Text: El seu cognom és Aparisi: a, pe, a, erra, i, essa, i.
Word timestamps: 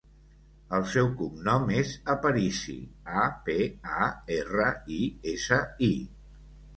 El 0.75 0.85
seu 0.91 1.09
cognom 1.17 1.67
és 1.81 1.91
Aparisi: 2.13 2.75
a, 3.23 3.25
pe, 3.49 3.57
a, 4.05 4.07
erra, 4.37 4.65
i, 4.97 4.97
essa, 5.33 5.61
i. 5.89 5.91